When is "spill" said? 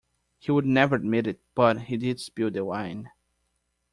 2.19-2.49